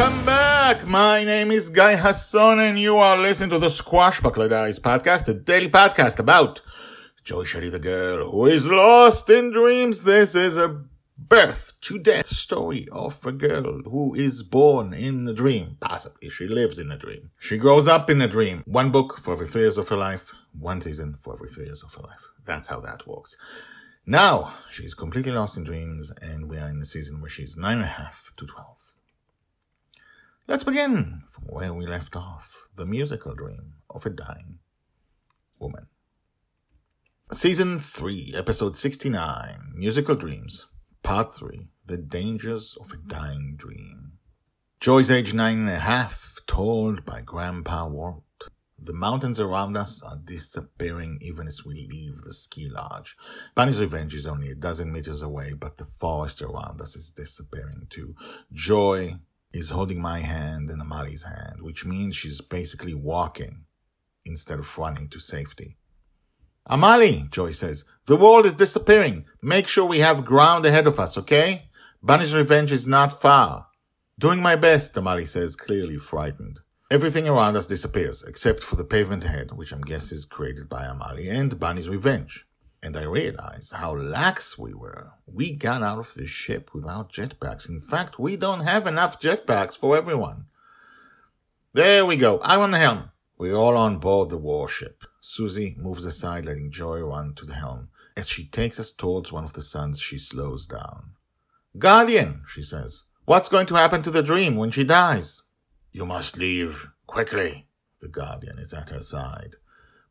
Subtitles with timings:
[0.00, 0.86] Welcome back.
[0.86, 5.34] My name is Guy Hasson, and you are listening to the Squashbuckler Diaries podcast, a
[5.34, 6.62] daily podcast about
[7.22, 10.04] Joy Shelley, the girl who is lost in dreams.
[10.04, 10.84] This is a
[11.18, 15.76] birth to death story of a girl who is born in a dream.
[15.80, 17.30] Possibly she lives in a dream.
[17.38, 18.62] She grows up in a dream.
[18.64, 21.82] One book for every three years of her life, one season for every three years
[21.82, 22.26] of her life.
[22.46, 23.36] That's how that works.
[24.06, 27.76] Now she's completely lost in dreams, and we are in the season where she's nine
[27.76, 28.79] and a half to twelve.
[30.50, 34.58] Let's begin from where we left off the musical dream of a dying
[35.60, 35.86] woman.
[37.30, 40.66] Season 3, Episode 69 Musical Dreams,
[41.04, 44.14] Part 3 The Dangers of a Dying Dream.
[44.80, 48.24] Joy's age nine and a half, told by Grandpa Walt.
[48.76, 53.16] The mountains around us are disappearing even as we leave the ski lodge.
[53.54, 57.86] Bonny's Revenge is only a dozen meters away, but the forest around us is disappearing
[57.88, 58.16] too.
[58.52, 59.20] Joy
[59.52, 63.64] is holding my hand and Amali's hand, which means she's basically walking
[64.24, 65.76] instead of running to safety.
[66.68, 69.24] Amali, Joy says, the world is disappearing.
[69.42, 71.68] Make sure we have ground ahead of us, okay?
[72.02, 73.66] Bonny's revenge is not far.
[74.18, 76.60] Doing my best, Amali says, clearly frightened.
[76.90, 80.84] Everything around us disappears, except for the pavement ahead, which I'm guessing is created by
[80.84, 82.46] Amali and Bonny's revenge
[82.82, 85.12] and I realized how lax we were.
[85.26, 87.68] We got out of the ship without jetpacks.
[87.68, 90.46] In fact, we don't have enough jetpacks for everyone.
[91.72, 92.40] There we go.
[92.42, 93.10] I'm on the helm.
[93.38, 95.04] We're all on board the warship.
[95.20, 97.88] Susie moves aside, letting Joy run to the helm.
[98.16, 101.12] As she takes us towards one of the suns, she slows down.
[101.78, 105.42] Guardian, she says, what's going to happen to the dream when she dies?
[105.92, 107.68] You must leave quickly.
[108.00, 109.56] The Guardian is at her side.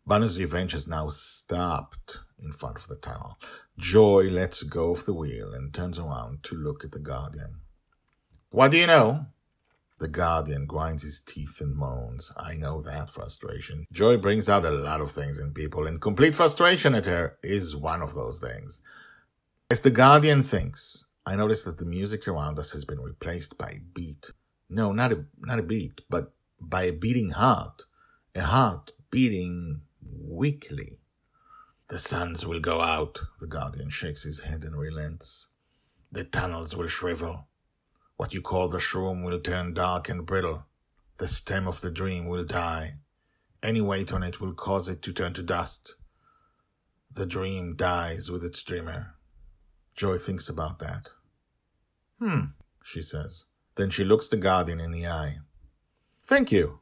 [0.06, 3.38] Bonny's revenge has now stopped in front of the tunnel.
[3.78, 7.62] Joy lets go of the wheel and turns around to look at the Guardian.
[8.50, 9.28] What do you know?
[10.00, 12.32] The Guardian grinds his teeth and moans.
[12.38, 13.86] I know that frustration.
[13.92, 17.76] Joy brings out a lot of things in people, and complete frustration at her is
[17.76, 18.82] one of those things.
[19.70, 23.70] As the Guardian thinks, I notice that the music around us has been replaced by
[23.70, 24.32] a beat.
[24.70, 27.84] No, not a not a beat, but by a beating heart.
[28.36, 29.82] A heart beating
[30.40, 31.02] weakly.
[31.90, 35.48] The suns will go out, the guardian shakes his head and relents.
[36.14, 37.50] The tunnels will shrivel.
[38.16, 40.66] What you call the shroom will turn dark and brittle.
[41.18, 43.00] The stem of the dream will die.
[43.62, 45.96] Any weight on it will cause it to turn to dust.
[47.14, 49.16] The dream dies with its dreamer.
[49.94, 51.10] Joy thinks about that.
[52.20, 53.44] Hmm, she says.
[53.76, 55.40] Then she looks the guardian in the eye.
[56.24, 56.80] Thank you.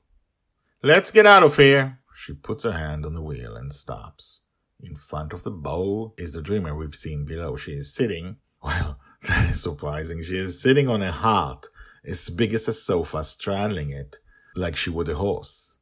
[0.83, 1.97] Let's get out of here.
[2.27, 4.41] She puts her hand on the wheel and stops.
[4.81, 7.55] In front of the bow is the dreamer we've seen below.
[7.55, 10.21] She is sitting, well, that is surprising.
[10.21, 11.67] She is sitting on a heart
[12.03, 14.17] as big as a sofa, straddling it
[14.57, 15.77] like she would a horse.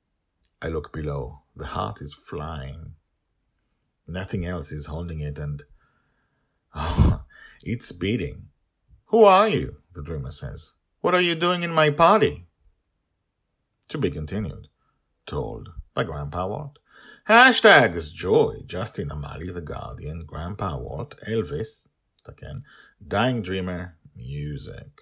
[0.62, 1.42] I look below.
[1.56, 2.94] The heart is flying.
[4.08, 5.64] Nothing else is holding it, and
[6.76, 7.24] oh,
[7.64, 8.50] it's beating.
[9.06, 9.78] Who are you?
[9.94, 10.74] The dreamer says.
[11.02, 12.46] What are you doing in my party?
[13.88, 14.68] To be continued.
[15.26, 16.78] Told by Grandpa Walt.
[17.28, 21.88] Hashtags Joy, Justin Amali, The Guardian, Grandpa Walt, Elvis,
[22.28, 22.64] again,
[23.06, 25.02] Dying Dreamer, music.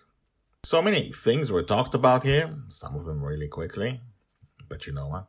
[0.64, 4.02] So many things were talked about here, some of them really quickly,
[4.70, 5.28] but you know what?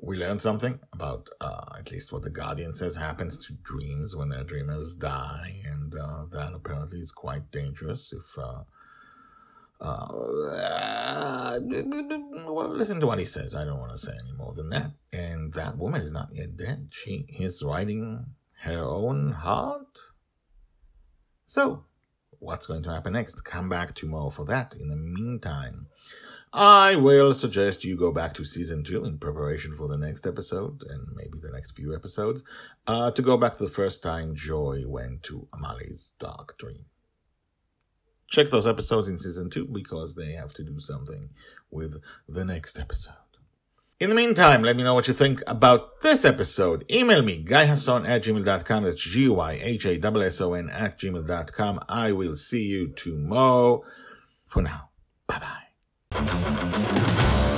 [0.00, 4.30] We learned something about uh, at least what the Guardian says happens to dreams when
[4.30, 8.62] their dreamers die, and uh, that apparently is quite dangerous if uh,
[9.82, 11.58] uh,
[12.46, 13.54] well, listen to what he says.
[13.54, 14.92] I don't want to say any more than that.
[15.12, 16.88] And that woman is not yet dead.
[16.90, 18.26] She is writing
[18.62, 19.98] her own heart.
[21.44, 21.84] So,
[22.38, 23.44] what's going to happen next?
[23.44, 24.74] Come back tomorrow for that.
[24.76, 25.88] In the meantime,
[26.52, 30.84] I will suggest you go back to season two in preparation for the next episode
[30.88, 32.44] and maybe the next few episodes
[32.86, 36.84] uh, to go back to the first time Joy went to Amali's dark dream
[38.32, 41.28] check those episodes in season two because they have to do something
[41.70, 43.12] with the next episode.
[44.00, 46.84] In the meantime, let me know what you think about this episode.
[46.90, 48.82] Email me, guyhasson at gmail.com.
[48.82, 51.80] That's G-Y-H-A-S-S-O-N at gmail.com.
[51.88, 53.84] I will see you tomorrow.
[54.46, 54.90] For now,
[55.28, 55.38] bye
[56.10, 57.48] bye.